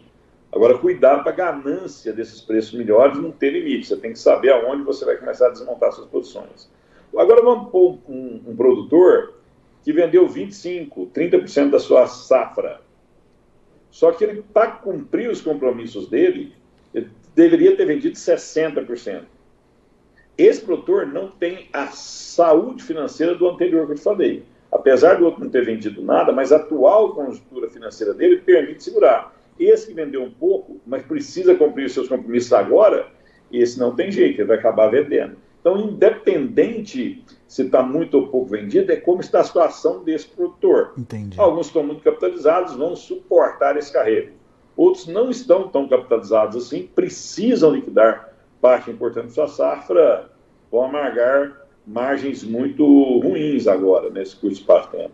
Agora, 0.56 0.78
cuidado 0.78 1.22
para 1.22 1.34
a 1.34 1.36
ganância 1.36 2.14
desses 2.14 2.40
preços 2.40 2.74
melhores 2.74 3.20
não 3.20 3.30
ter 3.30 3.50
limite. 3.50 3.88
Você 3.88 3.98
tem 3.98 4.14
que 4.14 4.20
saber 4.20 4.54
aonde 4.54 4.84
você 4.84 5.04
vai 5.04 5.18
começar 5.18 5.48
a 5.48 5.50
desmontar 5.52 5.92
suas 5.92 6.08
posições. 6.08 6.72
Agora 7.14 7.44
vamos 7.44 7.70
pôr 7.70 8.00
um, 8.08 8.42
um 8.48 8.56
produtor 8.56 9.34
que 9.84 9.92
vendeu 9.92 10.26
25%, 10.30 11.12
30% 11.12 11.72
da 11.72 11.80
sua 11.80 12.08
safra. 12.08 12.80
Só 13.92 14.14
que 14.14 14.24
ele, 14.24 14.44
para 14.54 14.72
cumprir 14.72 15.30
os 15.30 15.42
compromissos 15.42 16.08
dele, 16.08 16.54
ele 16.94 17.10
deveria 17.36 17.76
ter 17.76 17.86
vendido 17.86 18.16
60%. 18.16 19.24
Esse 20.38 20.62
produtor 20.62 21.06
não 21.06 21.30
tem 21.30 21.68
a 21.74 21.88
saúde 21.88 22.82
financeira 22.82 23.36
do 23.36 23.50
anterior 23.50 23.86
que 23.88 23.92
eu 23.92 23.98
te 23.98 24.02
falei. 24.02 24.44
Apesar 24.72 25.16
do 25.16 25.26
outro 25.26 25.44
não 25.44 25.50
ter 25.50 25.66
vendido 25.66 26.02
nada, 26.02 26.32
mas 26.32 26.54
a 26.54 26.58
atual 26.58 27.14
conjuntura 27.14 27.70
financeira 27.70 28.14
dele 28.14 28.38
permite 28.38 28.86
segurar. 28.86 29.35
Esse 29.60 29.88
que 29.88 29.94
vendeu 29.94 30.24
um 30.24 30.32
pouco, 30.32 30.82
mas 30.86 31.04
precisa 31.04 31.56
cumprir 31.56 31.86
os 31.86 31.94
seus 31.94 32.08
compromissos 32.08 32.52
agora, 32.54 33.08
esse 33.52 33.80
não 33.80 33.96
tem 33.96 34.12
jeito, 34.12 34.42
ele 34.42 34.48
vai 34.48 34.58
acabar 34.58 34.90
vendendo. 34.90 35.38
Então, 35.60 35.78
independente 35.80 37.24
se 37.48 37.64
está 37.64 37.82
muito 37.82 38.18
ou 38.18 38.28
pouco 38.28 38.52
vendido, 38.52 38.92
é 38.92 38.98
como 38.98 39.22
está 39.22 39.40
a 39.40 39.44
situação 39.44 40.04
desse 40.04 40.28
produtor. 40.28 40.94
Entendi. 40.98 41.40
Alguns 41.40 41.68
estão 41.68 41.84
muito 41.84 42.04
capitalizados, 42.04 42.76
vão 42.76 42.96
suportar 42.96 43.78
esse 43.78 43.92
carrego. 43.92 44.34
Outros 44.76 45.08
não 45.08 45.30
estão 45.30 45.68
tão 45.70 45.88
capitalizados 45.88 46.66
assim, 46.66 46.88
precisam 46.94 47.72
liquidar 47.72 48.34
parte 48.62 48.92
importante 48.92 49.28
da 49.28 49.34
sua 49.34 49.48
safra, 49.48 50.30
vão 50.72 50.84
amargar 50.84 51.66
margens 51.88 52.44
muito 52.44 52.84
ruins 53.20 53.68
agora, 53.68 54.10
nesse 54.10 54.36
curto 54.36 54.54
espaço 54.54 54.92
de 54.92 54.98
tempo. 54.98 55.14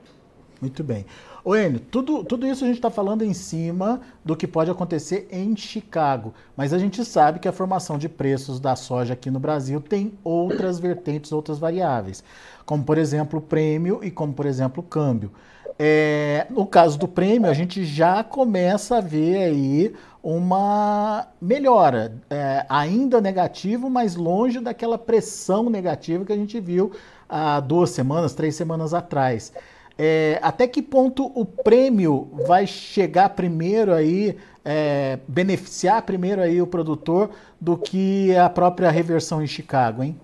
Muito 0.59 0.83
bem. 0.83 1.05
O 1.43 1.55
Enio, 1.55 1.79
tudo, 1.79 2.23
tudo 2.23 2.45
isso 2.45 2.63
a 2.63 2.67
gente 2.67 2.77
está 2.77 2.91
falando 2.91 3.23
em 3.23 3.33
cima 3.33 4.01
do 4.23 4.35
que 4.35 4.45
pode 4.45 4.69
acontecer 4.69 5.27
em 5.31 5.55
Chicago, 5.55 6.33
mas 6.55 6.71
a 6.71 6.77
gente 6.77 7.03
sabe 7.03 7.39
que 7.39 7.47
a 7.47 7.51
formação 7.51 7.97
de 7.97 8.07
preços 8.07 8.59
da 8.59 8.75
soja 8.75 9.13
aqui 9.13 9.31
no 9.31 9.39
Brasil 9.39 9.81
tem 9.81 10.13
outras 10.23 10.79
vertentes, 10.79 11.31
outras 11.31 11.57
variáveis, 11.57 12.23
como 12.63 12.83
por 12.83 12.97
exemplo 12.97 13.39
o 13.39 13.41
prêmio 13.41 14.03
e 14.03 14.11
como 14.11 14.33
por 14.33 14.45
exemplo 14.45 14.83
o 14.83 14.85
câmbio. 14.85 15.31
É, 15.79 16.45
no 16.51 16.63
caso 16.67 16.99
do 16.99 17.07
prêmio, 17.07 17.49
a 17.49 17.55
gente 17.55 17.83
já 17.83 18.23
começa 18.23 18.97
a 18.97 19.01
ver 19.01 19.37
aí 19.37 19.95
uma 20.21 21.27
melhora, 21.41 22.13
é, 22.29 22.63
ainda 22.69 23.19
negativo, 23.19 23.89
mas 23.89 24.15
longe 24.15 24.59
daquela 24.59 24.95
pressão 24.95 25.71
negativa 25.71 26.23
que 26.23 26.33
a 26.33 26.37
gente 26.37 26.59
viu 26.59 26.91
há 27.27 27.59
duas 27.59 27.89
semanas, 27.89 28.35
três 28.35 28.55
semanas 28.55 28.93
atrás. 28.93 29.51
É, 29.97 30.39
até 30.41 30.67
que 30.67 30.81
ponto 30.81 31.31
o 31.35 31.45
prêmio 31.45 32.29
vai 32.47 32.65
chegar 32.65 33.29
primeiro 33.29 33.93
aí, 33.93 34.37
é, 34.63 35.19
beneficiar 35.27 36.01
primeiro 36.03 36.41
aí 36.41 36.61
o 36.61 36.67
produtor 36.67 37.29
do 37.59 37.77
que 37.77 38.35
a 38.35 38.49
própria 38.49 38.89
reversão 38.89 39.43
em 39.43 39.47
Chicago, 39.47 40.03
hein? 40.03 40.19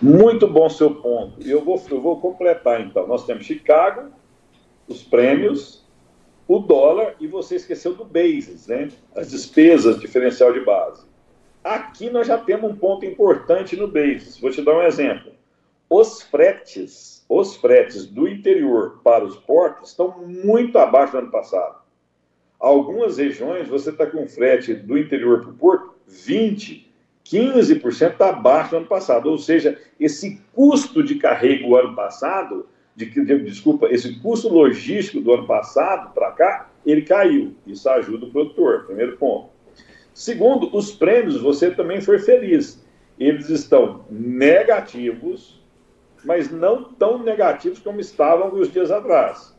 Muito 0.00 0.48
bom 0.48 0.68
seu 0.68 0.94
ponto. 0.94 1.46
Eu 1.46 1.64
vou, 1.64 1.80
eu 1.90 2.00
vou 2.00 2.20
completar 2.20 2.80
então. 2.80 3.06
Nós 3.06 3.26
temos 3.26 3.44
Chicago, 3.44 4.10
os 4.88 5.02
prêmios, 5.02 5.84
o 6.48 6.58
dólar 6.58 7.14
e 7.20 7.26
você 7.26 7.56
esqueceu 7.56 7.94
do 7.94 8.04
basis, 8.04 8.66
né? 8.66 8.88
As 9.14 9.30
despesas 9.30 10.00
diferencial 10.00 10.52
de 10.52 10.60
base. 10.60 11.04
Aqui 11.62 12.08
nós 12.08 12.26
já 12.26 12.38
temos 12.38 12.70
um 12.70 12.74
ponto 12.74 13.04
importante 13.04 13.76
no 13.76 13.86
basis. 13.86 14.38
Vou 14.38 14.50
te 14.50 14.62
dar 14.62 14.74
um 14.74 14.82
exemplo. 14.82 15.32
Os 15.88 16.22
fretes 16.22 17.19
os 17.30 17.54
fretes 17.54 18.06
do 18.06 18.26
interior 18.26 18.98
para 19.04 19.24
os 19.24 19.36
portos 19.36 19.90
estão 19.90 20.18
muito 20.26 20.76
abaixo 20.76 21.12
do 21.12 21.18
ano 21.18 21.30
passado. 21.30 21.76
Algumas 22.58 23.18
regiões 23.18 23.68
você 23.68 23.90
está 23.90 24.04
com 24.04 24.26
frete 24.26 24.74
do 24.74 24.98
interior 24.98 25.40
para 25.40 25.50
o 25.50 25.54
porto 25.54 25.94
20, 26.08 26.92
15% 27.24 28.20
abaixo 28.20 28.70
do 28.72 28.78
ano 28.78 28.86
passado. 28.86 29.30
Ou 29.30 29.38
seja, 29.38 29.80
esse 29.98 30.42
custo 30.52 31.04
de 31.04 31.14
carrego 31.14 31.76
ano 31.76 31.94
passado, 31.94 32.66
de, 32.96 33.06
de, 33.06 33.38
desculpa, 33.44 33.86
esse 33.86 34.18
custo 34.18 34.48
logístico 34.48 35.20
do 35.20 35.32
ano 35.32 35.46
passado 35.46 36.12
para 36.12 36.32
cá, 36.32 36.68
ele 36.84 37.02
caiu. 37.02 37.54
Isso 37.64 37.88
ajuda 37.88 38.26
o 38.26 38.30
produtor, 38.32 38.86
primeiro 38.86 39.16
ponto. 39.16 39.50
Segundo, 40.12 40.76
os 40.76 40.90
prêmios, 40.90 41.40
você 41.40 41.70
também 41.70 42.00
foi 42.00 42.18
feliz. 42.18 42.84
Eles 43.16 43.48
estão 43.50 44.04
negativos 44.10 45.59
mas 46.24 46.50
não 46.50 46.84
tão 46.84 47.22
negativos 47.22 47.78
como 47.78 48.00
estavam 48.00 48.44
alguns 48.44 48.70
dias 48.72 48.90
atrás. 48.90 49.56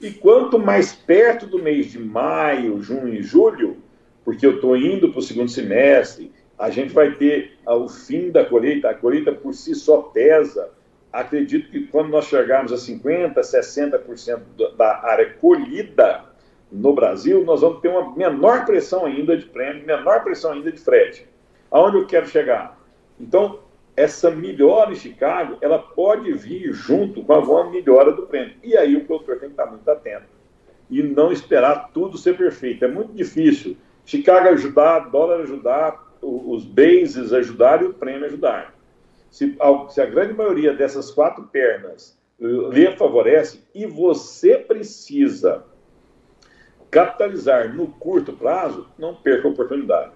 E 0.00 0.10
quanto 0.10 0.58
mais 0.58 0.94
perto 0.94 1.46
do 1.46 1.62
mês 1.62 1.86
de 1.86 1.98
maio, 1.98 2.82
junho 2.82 3.14
e 3.14 3.22
julho, 3.22 3.78
porque 4.24 4.44
eu 4.44 4.56
estou 4.56 4.76
indo 4.76 5.10
para 5.10 5.18
o 5.18 5.22
segundo 5.22 5.50
semestre, 5.50 6.32
a 6.58 6.70
gente 6.70 6.92
vai 6.92 7.12
ter 7.12 7.58
o 7.66 7.88
fim 7.88 8.30
da 8.30 8.44
colheita, 8.44 8.90
a 8.90 8.94
colheita 8.94 9.32
por 9.32 9.52
si 9.54 9.74
só 9.74 10.02
pesa. 10.02 10.70
Acredito 11.12 11.70
que 11.70 11.86
quando 11.86 12.10
nós 12.10 12.26
chegarmos 12.26 12.72
a 12.72 12.76
50%, 12.76 13.34
60% 13.34 14.76
da 14.76 15.04
área 15.04 15.32
colhida 15.34 16.24
no 16.70 16.92
Brasil, 16.92 17.44
nós 17.44 17.60
vamos 17.60 17.80
ter 17.80 17.88
uma 17.88 18.16
menor 18.16 18.64
pressão 18.64 19.06
ainda 19.06 19.36
de 19.36 19.46
prêmio, 19.46 19.86
menor 19.86 20.24
pressão 20.24 20.52
ainda 20.52 20.72
de 20.72 20.78
frete. 20.78 21.26
Aonde 21.70 21.98
eu 21.98 22.06
quero 22.06 22.26
chegar? 22.26 22.78
Então, 23.18 23.60
essa 23.96 24.30
melhora 24.30 24.92
em 24.92 24.96
Chicago, 24.96 25.56
ela 25.60 25.78
pode 25.78 26.32
vir 26.32 26.72
junto 26.72 27.22
com 27.22 27.32
alguma 27.32 27.70
melhora 27.70 28.12
do 28.12 28.26
prêmio. 28.26 28.54
E 28.62 28.76
aí 28.76 28.96
o 28.96 29.04
produtor 29.04 29.38
tem 29.38 29.48
que 29.48 29.54
estar 29.54 29.66
muito 29.66 29.88
atento 29.88 30.26
e 30.90 31.02
não 31.02 31.32
esperar 31.32 31.90
tudo 31.92 32.18
ser 32.18 32.36
perfeito. 32.36 32.84
É 32.84 32.88
muito 32.88 33.12
difícil. 33.12 33.76
Chicago 34.04 34.48
ajudar, 34.48 35.10
dólar 35.10 35.42
ajudar, 35.42 36.12
os 36.20 36.64
bases 36.64 37.32
ajudar 37.32 37.82
e 37.82 37.86
o 37.86 37.94
prêmio 37.94 38.26
ajudar. 38.26 38.74
Se, 39.30 39.56
se 39.90 40.00
a 40.00 40.06
grande 40.06 40.34
maioria 40.34 40.72
dessas 40.72 41.10
quatro 41.10 41.44
pernas 41.44 42.16
lhe 42.38 42.90
favorece 42.96 43.62
e 43.74 43.86
você 43.86 44.56
precisa 44.56 45.64
capitalizar 46.90 47.74
no 47.74 47.88
curto 47.88 48.32
prazo, 48.32 48.86
não 48.98 49.14
perca 49.14 49.48
a 49.48 49.50
oportunidade. 49.50 50.12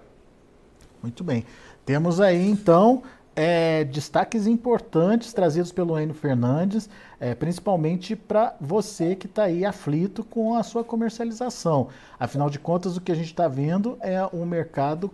Muito 1.01 1.23
bem. 1.23 1.45
Temos 1.85 2.21
aí 2.21 2.49
então 2.49 3.03
é, 3.41 3.85
destaques 3.85 4.45
importantes 4.45 5.31
trazidos 5.31 5.71
pelo 5.71 5.97
Enio 5.97 6.13
Fernandes, 6.13 6.89
é, 7.21 7.33
principalmente 7.33 8.13
para 8.13 8.53
você 8.59 9.15
que 9.15 9.27
está 9.27 9.43
aí 9.43 9.63
aflito 9.63 10.25
com 10.25 10.55
a 10.55 10.61
sua 10.61 10.83
comercialização. 10.83 11.87
Afinal 12.19 12.49
de 12.49 12.59
contas, 12.59 12.97
o 12.97 13.01
que 13.01 13.13
a 13.13 13.15
gente 13.15 13.27
está 13.27 13.47
vendo 13.47 13.97
é 14.01 14.21
um 14.35 14.45
mercado, 14.45 15.09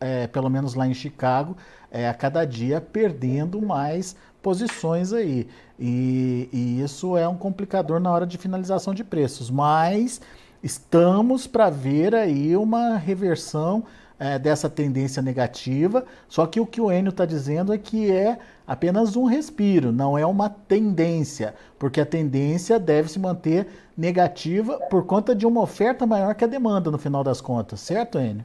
é, 0.00 0.26
pelo 0.26 0.50
menos 0.50 0.74
lá 0.74 0.84
em 0.84 0.92
Chicago, 0.92 1.56
é, 1.92 2.08
a 2.08 2.14
cada 2.14 2.44
dia 2.44 2.80
perdendo 2.80 3.62
mais 3.62 4.16
posições 4.42 5.12
aí. 5.12 5.46
E, 5.78 6.48
e 6.52 6.82
isso 6.82 7.16
é 7.16 7.28
um 7.28 7.36
complicador 7.36 8.00
na 8.00 8.10
hora 8.10 8.26
de 8.26 8.36
finalização 8.36 8.92
de 8.92 9.04
preços. 9.04 9.48
Mas 9.48 10.20
estamos 10.60 11.46
para 11.46 11.70
ver 11.70 12.16
aí 12.16 12.56
uma 12.56 12.96
reversão 12.96 13.84
é, 14.20 14.38
dessa 14.38 14.68
tendência 14.68 15.22
negativa, 15.22 16.04
só 16.28 16.46
que 16.46 16.60
o 16.60 16.66
que 16.66 16.80
o 16.80 16.92
Enio 16.92 17.08
está 17.08 17.24
dizendo 17.24 17.72
é 17.72 17.78
que 17.78 18.12
é 18.12 18.38
apenas 18.66 19.16
um 19.16 19.24
respiro, 19.24 19.90
não 19.90 20.16
é 20.16 20.26
uma 20.26 20.50
tendência, 20.50 21.54
porque 21.78 22.02
a 22.02 22.06
tendência 22.06 22.78
deve 22.78 23.10
se 23.10 23.18
manter 23.18 23.66
negativa 23.96 24.78
por 24.90 25.06
conta 25.06 25.34
de 25.34 25.46
uma 25.46 25.62
oferta 25.62 26.06
maior 26.06 26.34
que 26.34 26.44
a 26.44 26.46
demanda, 26.46 26.90
no 26.90 26.98
final 26.98 27.24
das 27.24 27.40
contas, 27.40 27.80
certo, 27.80 28.18
Enio? 28.18 28.44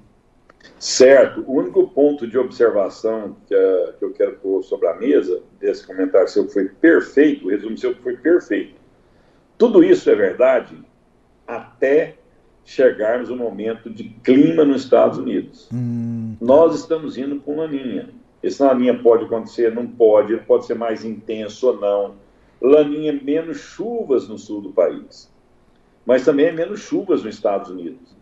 Certo. 0.79 1.43
O 1.45 1.59
único 1.59 1.87
ponto 1.89 2.25
de 2.25 2.37
observação 2.37 3.35
que, 3.47 3.55
uh, 3.55 3.93
que 3.99 4.05
eu 4.05 4.13
quero 4.13 4.37
pôr 4.37 4.63
sobre 4.63 4.87
a 4.87 4.95
mesa 4.95 5.41
desse 5.59 5.85
comentário 5.85 6.27
seu 6.27 6.47
foi 6.47 6.69
perfeito, 6.69 7.45
o 7.45 7.49
resumo 7.49 7.77
seu 7.77 7.93
foi 7.97 8.17
perfeito. 8.17 8.79
Tudo 9.57 9.83
isso 9.83 10.09
é 10.09 10.15
verdade 10.15 10.75
até 11.47 12.15
chegarmos 12.65 13.29
ao 13.29 13.37
momento 13.37 13.89
de 13.89 14.05
clima 14.23 14.65
nos 14.65 14.83
Estados 14.83 15.19
Unidos. 15.19 15.69
Hum. 15.71 16.35
Nós 16.41 16.75
estamos 16.75 17.17
indo 17.17 17.39
com 17.39 17.57
laninha. 17.57 18.09
Esse 18.41 18.61
laninha 18.61 18.97
pode 19.01 19.25
acontecer, 19.25 19.73
não 19.73 19.87
pode, 19.87 20.35
pode 20.37 20.65
ser 20.65 20.75
mais 20.75 21.05
intenso 21.05 21.67
ou 21.67 21.79
não. 21.79 22.15
Laninha 22.61 23.11
é 23.11 23.23
menos 23.23 23.57
chuvas 23.57 24.27
no 24.27 24.37
sul 24.37 24.61
do 24.61 24.71
país, 24.71 25.31
mas 26.05 26.25
também 26.25 26.47
é 26.47 26.51
menos 26.51 26.79
chuvas 26.79 27.23
nos 27.23 27.35
Estados 27.35 27.69
Unidos. 27.69 28.15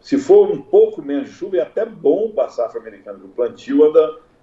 Se 0.00 0.18
for 0.18 0.50
um 0.50 0.60
pouco 0.60 1.00
menos 1.00 1.28
de 1.28 1.34
chuva, 1.34 1.58
é 1.58 1.60
até 1.60 1.86
bom 1.86 2.30
para 2.30 2.46
a 2.46 2.48
safra 2.48 2.80
americana, 2.80 3.20
o 3.24 3.28
plantio 3.28 3.84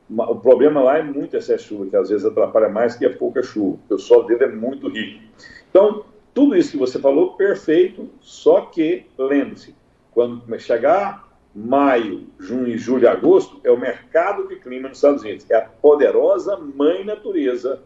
o 0.09 0.35
problema 0.35 0.81
lá 0.81 0.97
é 0.97 1.03
muito 1.03 1.37
de 1.37 1.57
chuva, 1.59 1.85
que 1.85 1.95
às 1.95 2.09
vezes 2.09 2.25
atrapalha 2.25 2.69
mais 2.69 2.95
que 2.95 3.05
a 3.05 3.15
pouca 3.15 3.43
chuva, 3.43 3.77
porque 3.77 3.93
o 3.93 3.99
solo 3.99 4.23
dele 4.23 4.45
é 4.45 4.47
muito 4.47 4.87
rico. 4.87 5.21
Então, 5.69 6.03
tudo 6.39 6.55
isso 6.55 6.71
que 6.71 6.77
você 6.77 6.97
falou, 6.97 7.33
perfeito, 7.33 8.09
só 8.21 8.61
que, 8.61 9.07
lembre-se, 9.17 9.75
quando 10.13 10.41
chegar 10.57 11.27
maio, 11.53 12.27
junho, 12.39 12.77
julho 12.77 13.09
agosto, 13.09 13.59
é 13.61 13.69
o 13.69 13.77
mercado 13.77 14.47
de 14.47 14.55
clima 14.55 14.87
nos 14.87 14.99
Estados 14.99 15.21
Unidos. 15.21 15.45
É 15.51 15.57
a 15.57 15.61
poderosa 15.63 16.55
mãe 16.55 17.03
natureza 17.03 17.81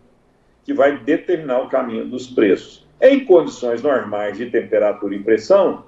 que 0.64 0.72
vai 0.72 1.00
determinar 1.00 1.64
o 1.64 1.68
caminho 1.68 2.06
dos 2.06 2.28
preços. 2.28 2.88
Em 3.02 3.26
condições 3.26 3.82
normais 3.82 4.38
de 4.38 4.46
temperatura 4.52 5.16
e 5.16 5.24
pressão, 5.24 5.86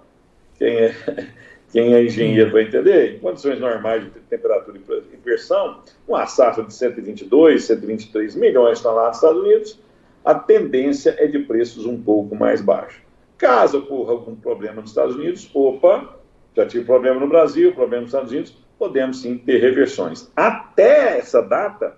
quem 0.58 0.76
é, 0.76 0.96
quem 1.72 1.94
é 1.94 2.04
engenheiro 2.04 2.52
vai 2.52 2.64
entender, 2.64 3.18
em 3.18 3.20
condições 3.20 3.60
normais 3.60 4.04
de 4.06 4.10
temperatura 4.22 4.80
e 5.14 5.18
pressão, 5.18 5.82
uma 6.08 6.26
safra 6.26 6.64
de 6.64 6.74
122, 6.74 7.64
123 7.64 8.36
milhões 8.36 8.80
de 8.80 8.84
toneladas 8.84 9.10
nos 9.10 9.18
Estados 9.18 9.44
Unidos, 9.44 9.85
a 10.26 10.34
tendência 10.34 11.16
é 11.20 11.28
de 11.28 11.40
preços 11.40 11.86
um 11.86 12.02
pouco 12.02 12.36
mais 12.36 12.60
baixos. 12.60 13.00
Caso 13.38 13.78
ocorra 13.78 14.14
algum 14.14 14.36
problema 14.36 14.82
nos 14.82 14.90
Estados 14.90 15.16
Unidos, 15.16 15.50
opa, 15.54 16.18
já 16.56 16.66
tive 16.66 16.84
problema 16.84 17.20
no 17.20 17.28
Brasil, 17.28 17.76
problema 17.76 18.02
nos 18.02 18.10
Estados 18.10 18.32
Unidos, 18.32 18.58
podemos 18.80 19.22
sim 19.22 19.38
ter 19.38 19.60
reversões. 19.60 20.32
Até 20.36 21.20
essa 21.20 21.42
data, 21.42 21.96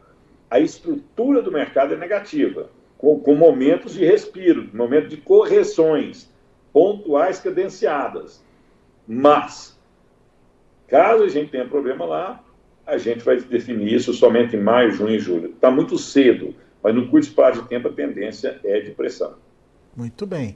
a 0.49 0.59
estrutura 0.59 1.41
do 1.41 1.51
mercado 1.51 1.93
é 1.93 1.97
negativa, 1.97 2.69
com, 2.97 3.17
com 3.19 3.33
momentos 3.33 3.93
de 3.93 4.03
respiro, 4.03 4.69
momentos 4.73 5.09
de 5.09 5.17
correções 5.17 6.29
pontuais 6.73 7.39
cadenciadas. 7.39 8.43
Mas, 9.07 9.79
caso 10.87 11.23
a 11.23 11.29
gente 11.29 11.51
tenha 11.51 11.67
problema 11.67 12.03
lá, 12.03 12.43
a 12.85 12.97
gente 12.97 13.23
vai 13.23 13.37
definir 13.37 13.93
isso 13.93 14.13
somente 14.13 14.55
em 14.55 14.61
maio, 14.61 14.91
junho 14.91 15.15
e 15.15 15.19
julho. 15.19 15.49
Está 15.49 15.69
muito 15.71 15.97
cedo, 15.97 16.55
mas 16.87 16.95
no 16.95 17.09
curto 17.09 17.27
espaço 17.27 17.61
de 17.61 17.67
tempo 17.67 17.89
a 17.89 17.91
tendência 17.91 18.61
é 18.63 18.79
de 18.79 18.91
pressão. 18.91 19.33
Muito 19.93 20.25
bem. 20.25 20.55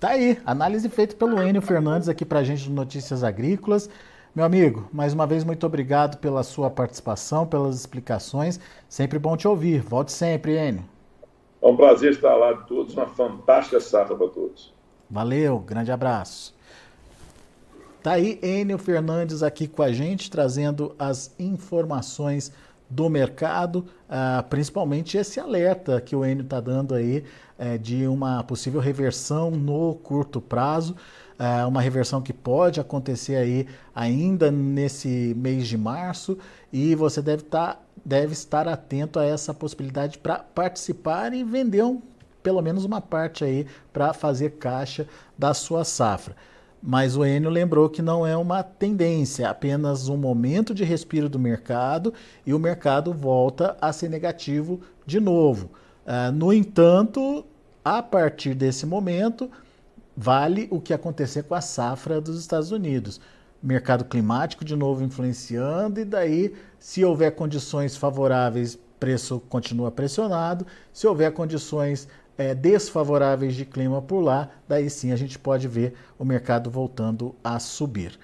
Tá 0.00 0.12
aí, 0.12 0.38
análise 0.46 0.88
feita 0.88 1.14
pelo 1.14 1.42
Enio 1.42 1.60
Fernandes 1.60 2.08
aqui 2.08 2.24
para 2.24 2.38
a 2.38 2.42
gente 2.42 2.62
de 2.62 2.70
Notícias 2.70 3.22
Agrícolas. 3.22 3.90
Meu 4.34 4.46
amigo, 4.46 4.88
mais 4.90 5.12
uma 5.12 5.26
vez, 5.26 5.44
muito 5.44 5.66
obrigado 5.66 6.16
pela 6.20 6.42
sua 6.42 6.70
participação, 6.70 7.46
pelas 7.46 7.76
explicações. 7.76 8.58
Sempre 8.88 9.18
bom 9.18 9.36
te 9.36 9.46
ouvir. 9.46 9.82
Volte 9.82 10.10
sempre, 10.10 10.56
Enio. 10.56 10.84
É 11.60 11.66
um 11.66 11.76
prazer 11.76 12.12
estar 12.12 12.34
lá 12.34 12.54
de 12.54 12.66
todos. 12.66 12.94
Uma 12.94 13.08
fantástica 13.08 13.78
safra 13.78 14.16
para 14.16 14.28
todos. 14.28 14.72
Valeu, 15.10 15.58
grande 15.58 15.92
abraço. 15.92 16.56
Tá 18.02 18.12
aí 18.12 18.40
Enio 18.42 18.78
Fernandes 18.78 19.42
aqui 19.42 19.68
com 19.68 19.82
a 19.82 19.92
gente, 19.92 20.30
trazendo 20.30 20.96
as 20.98 21.34
informações 21.38 22.54
do 22.88 23.08
mercado, 23.08 23.84
uh, 24.08 24.42
principalmente 24.48 25.18
esse 25.18 25.38
alerta 25.38 26.00
que 26.00 26.16
o 26.16 26.24
Enio 26.24 26.44
está 26.44 26.60
dando 26.60 26.94
aí 26.94 27.24
uh, 27.58 27.78
de 27.78 28.06
uma 28.06 28.42
possível 28.42 28.80
reversão 28.80 29.50
no 29.50 29.94
curto 29.96 30.40
prazo, 30.40 30.96
uh, 31.38 31.68
uma 31.68 31.82
reversão 31.82 32.22
que 32.22 32.32
pode 32.32 32.80
acontecer 32.80 33.36
aí 33.36 33.66
ainda 33.94 34.50
nesse 34.50 35.34
mês 35.36 35.68
de 35.68 35.76
março 35.76 36.38
e 36.72 36.94
você 36.94 37.20
deve, 37.20 37.42
tá, 37.42 37.78
deve 38.04 38.32
estar 38.32 38.66
atento 38.66 39.18
a 39.18 39.24
essa 39.24 39.52
possibilidade 39.52 40.18
para 40.18 40.38
participar 40.38 41.34
e 41.34 41.44
vender 41.44 41.82
um, 41.82 42.00
pelo 42.42 42.62
menos 42.62 42.84
uma 42.84 43.00
parte 43.00 43.44
aí 43.44 43.66
para 43.92 44.14
fazer 44.14 44.52
caixa 44.52 45.06
da 45.36 45.52
sua 45.52 45.84
safra. 45.84 46.34
Mas 46.82 47.16
o 47.16 47.24
Enio 47.24 47.50
lembrou 47.50 47.88
que 47.88 48.00
não 48.00 48.26
é 48.26 48.36
uma 48.36 48.62
tendência, 48.62 49.44
é 49.44 49.46
apenas 49.46 50.08
um 50.08 50.16
momento 50.16 50.72
de 50.72 50.84
respiro 50.84 51.28
do 51.28 51.38
mercado 51.38 52.14
e 52.46 52.54
o 52.54 52.58
mercado 52.58 53.12
volta 53.12 53.76
a 53.80 53.92
ser 53.92 54.08
negativo 54.08 54.80
de 55.04 55.18
novo. 55.18 55.70
Uh, 56.06 56.32
no 56.32 56.52
entanto, 56.52 57.44
a 57.84 58.02
partir 58.02 58.54
desse 58.54 58.86
momento, 58.86 59.50
vale 60.16 60.68
o 60.70 60.80
que 60.80 60.94
acontecer 60.94 61.42
com 61.42 61.54
a 61.54 61.60
safra 61.60 62.20
dos 62.20 62.38
Estados 62.38 62.70
Unidos. 62.70 63.20
Mercado 63.62 64.04
climático 64.04 64.64
de 64.64 64.76
novo 64.76 65.02
influenciando, 65.02 66.00
e 66.00 66.04
daí, 66.04 66.54
se 66.78 67.04
houver 67.04 67.34
condições 67.34 67.96
favoráveis, 67.96 68.78
preço 68.98 69.40
continua 69.48 69.90
pressionado. 69.90 70.66
Se 70.92 71.06
houver 71.06 71.32
condições 71.32 72.08
é, 72.38 72.54
desfavoráveis 72.54 73.54
de 73.54 73.64
clima 73.64 74.00
por 74.00 74.20
lá, 74.20 74.48
daí 74.68 74.88
sim 74.88 75.10
a 75.10 75.16
gente 75.16 75.36
pode 75.38 75.66
ver 75.66 75.94
o 76.16 76.24
mercado 76.24 76.70
voltando 76.70 77.34
a 77.42 77.58
subir. 77.58 78.18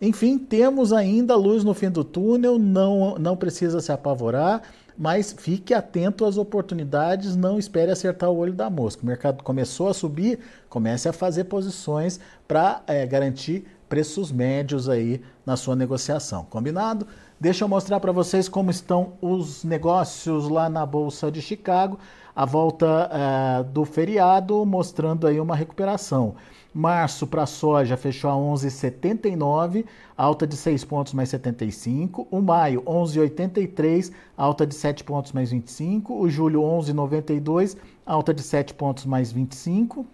Enfim, 0.00 0.38
temos 0.38 0.92
ainda 0.92 1.36
luz 1.36 1.62
no 1.62 1.74
fim 1.74 1.90
do 1.90 2.02
túnel, 2.02 2.58
não, 2.58 3.16
não 3.18 3.36
precisa 3.36 3.80
se 3.80 3.92
apavorar, 3.92 4.62
mas 4.96 5.34
fique 5.36 5.74
atento 5.74 6.24
às 6.24 6.38
oportunidades, 6.38 7.36
não 7.36 7.58
espere 7.58 7.90
acertar 7.90 8.30
o 8.30 8.36
olho 8.36 8.52
da 8.52 8.70
mosca. 8.70 9.02
O 9.02 9.06
mercado 9.06 9.44
começou 9.44 9.88
a 9.88 9.94
subir, 9.94 10.38
comece 10.68 11.08
a 11.08 11.12
fazer 11.12 11.44
posições 11.44 12.18
para 12.46 12.82
é, 12.86 13.04
garantir 13.06 13.66
preços 13.88 14.30
médios 14.30 14.88
aí 14.88 15.20
na 15.44 15.56
sua 15.56 15.74
negociação. 15.74 16.44
Combinado? 16.44 17.06
Deixa 17.40 17.64
eu 17.64 17.68
mostrar 17.68 18.00
para 18.00 18.12
vocês 18.12 18.48
como 18.48 18.70
estão 18.70 19.14
os 19.20 19.64
negócios 19.64 20.48
lá 20.48 20.68
na 20.68 20.84
Bolsa 20.84 21.30
de 21.30 21.40
Chicago 21.40 21.98
a 22.38 22.44
volta 22.44 23.10
uh, 23.10 23.64
do 23.64 23.84
feriado, 23.84 24.64
mostrando 24.64 25.26
aí 25.26 25.40
uma 25.40 25.56
recuperação. 25.56 26.36
Março 26.72 27.26
para 27.26 27.42
a 27.42 27.46
soja 27.46 27.96
fechou 27.96 28.30
a 28.30 28.34
11,79, 28.34 29.84
alta 30.16 30.46
de 30.46 30.56
6 30.56 30.84
pontos 30.84 31.12
mais 31.14 31.30
75. 31.30 32.28
O 32.30 32.40
maio, 32.40 32.80
11,83, 32.82 34.12
alta 34.36 34.64
de 34.64 34.76
7 34.76 35.02
pontos 35.02 35.32
mais 35.32 35.50
25. 35.50 36.14
O 36.14 36.30
julho, 36.30 36.60
11,92, 36.60 37.76
alta 38.06 38.32
de 38.32 38.42
7 38.44 38.72
pontos 38.72 39.04
mais 39.04 39.32
25. 39.32 40.06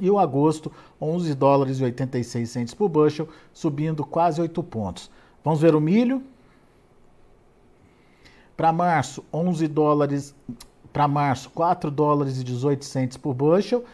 E 0.00 0.10
o 0.10 0.18
agosto, 0.18 0.72
11 0.98 1.34
dólares 1.34 1.80
e 1.80 1.84
86 1.84 2.48
centos 2.48 2.72
por 2.72 2.88
bushel, 2.88 3.28
subindo 3.52 4.06
quase 4.06 4.40
8 4.40 4.62
pontos. 4.62 5.10
Vamos 5.44 5.60
ver 5.60 5.74
o 5.74 5.82
milho. 5.82 6.22
Para 8.56 8.72
março, 8.72 9.22
11 9.30 9.68
dólares, 9.68 10.34
para 10.92 11.08
março, 11.08 11.50
4 11.50 11.90
dólares 11.90 12.40
e 12.40 12.44
18 12.44 12.84
centes 12.84 13.16
por 13.16 13.34
bushel, 13.34 13.84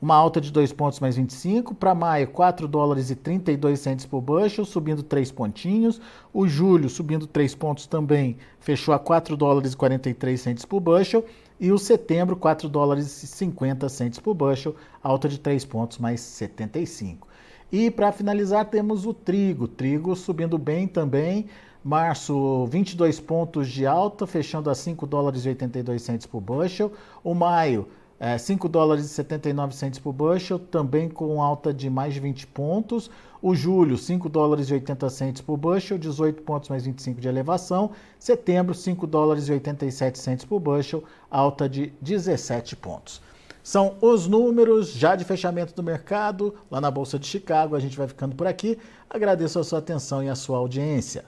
uma 0.00 0.14
alta 0.14 0.40
de 0.40 0.50
2 0.50 0.72
pontos 0.72 0.98
mais 0.98 1.16
25. 1.16 1.74
Para 1.74 1.94
maio, 1.94 2.28
4 2.28 2.66
dólares 2.66 3.10
e 3.10 3.14
32 3.14 3.78
centes 3.78 4.06
por 4.06 4.20
bushel, 4.20 4.64
subindo 4.64 5.02
3 5.02 5.30
pontinhos. 5.30 6.00
O 6.32 6.48
julho, 6.48 6.88
subindo 6.88 7.26
3 7.26 7.54
pontos 7.54 7.86
também, 7.86 8.36
fechou 8.58 8.94
a 8.94 8.98
4 8.98 9.36
dólares 9.36 9.74
e 9.74 9.76
43 9.76 10.40
centes 10.40 10.64
por 10.64 10.80
bushel. 10.80 11.24
E 11.60 11.70
o 11.70 11.78
setembro, 11.78 12.34
4 12.34 12.68
dólares 12.68 13.22
e 13.22 13.26
50 13.26 13.88
centes 13.90 14.18
por 14.18 14.32
bushel, 14.32 14.74
alta 15.02 15.28
de 15.28 15.38
3 15.38 15.66
pontos 15.66 15.98
mais 15.98 16.20
75. 16.20 17.28
E 17.70 17.90
para 17.90 18.10
finalizar, 18.10 18.64
temos 18.64 19.04
o 19.04 19.12
trigo. 19.12 19.68
Trigo 19.68 20.16
subindo 20.16 20.56
bem 20.56 20.88
também, 20.88 21.46
Março, 21.82 22.66
22 22.66 23.20
pontos 23.20 23.66
de 23.66 23.86
alta, 23.86 24.26
fechando 24.26 24.68
a 24.68 24.74
5 24.74 25.06
dólares 25.06 25.46
e 25.46 25.48
82 25.48 26.02
centos 26.02 26.26
por 26.26 26.38
bushel. 26.38 26.92
O 27.24 27.34
maio, 27.34 27.88
é, 28.18 28.36
5 28.36 28.68
dólares 28.68 29.06
e 29.06 29.08
79 29.08 29.74
centos 29.74 29.98
por 29.98 30.12
bushel, 30.12 30.58
também 30.58 31.08
com 31.08 31.42
alta 31.42 31.72
de 31.72 31.88
mais 31.88 32.12
de 32.12 32.20
20 32.20 32.46
pontos. 32.48 33.10
O 33.40 33.54
julho, 33.54 33.96
5 33.96 34.28
dólares 34.28 34.68
e 34.68 34.74
80 34.74 35.08
centos 35.08 35.40
por 35.40 35.56
bushel, 35.56 35.96
18 35.96 36.42
pontos 36.42 36.68
mais 36.68 36.84
25 36.84 37.18
de 37.18 37.28
elevação. 37.28 37.92
Setembro, 38.18 38.74
5 38.74 39.06
dólares 39.06 39.48
e 39.48 39.52
87 39.52 40.18
centos 40.18 40.44
por 40.44 40.60
bushel, 40.60 41.02
alta 41.30 41.66
de 41.66 41.94
17 42.02 42.76
pontos. 42.76 43.22
São 43.62 43.96
os 44.02 44.26
números 44.26 44.92
já 44.92 45.16
de 45.16 45.24
fechamento 45.24 45.74
do 45.74 45.82
mercado 45.82 46.54
lá 46.70 46.78
na 46.78 46.90
Bolsa 46.90 47.18
de 47.18 47.26
Chicago. 47.26 47.74
A 47.74 47.80
gente 47.80 47.96
vai 47.96 48.06
ficando 48.06 48.36
por 48.36 48.46
aqui. 48.46 48.76
Agradeço 49.08 49.58
a 49.58 49.64
sua 49.64 49.78
atenção 49.78 50.22
e 50.22 50.28
a 50.28 50.34
sua 50.34 50.58
audiência. 50.58 51.24